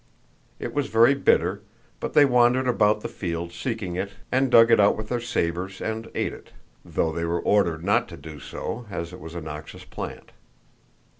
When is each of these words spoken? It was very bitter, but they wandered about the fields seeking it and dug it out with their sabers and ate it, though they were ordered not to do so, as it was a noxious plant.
It 0.57 0.73
was 0.73 0.87
very 0.87 1.13
bitter, 1.13 1.61
but 1.99 2.13
they 2.13 2.25
wandered 2.25 2.67
about 2.67 3.01
the 3.01 3.07
fields 3.07 3.53
seeking 3.53 3.95
it 3.95 4.09
and 4.31 4.49
dug 4.49 4.71
it 4.71 4.79
out 4.79 4.97
with 4.97 5.09
their 5.09 5.19
sabers 5.21 5.79
and 5.79 6.09
ate 6.15 6.33
it, 6.33 6.53
though 6.83 7.11
they 7.11 7.23
were 7.23 7.39
ordered 7.39 7.83
not 7.85 8.07
to 8.09 8.17
do 8.17 8.39
so, 8.39 8.87
as 8.89 9.13
it 9.13 9.19
was 9.19 9.35
a 9.35 9.41
noxious 9.41 9.85
plant. 9.85 10.31